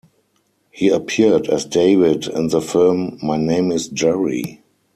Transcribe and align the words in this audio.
He 0.71 0.89
appeared 0.89 1.45
as 1.47 1.63
David 1.63 2.25
in 2.25 2.47
the 2.47 2.59
film 2.59 3.19
"My 3.21 3.37
Name 3.37 3.71
is 3.71 3.87
Jerry". 3.87 4.63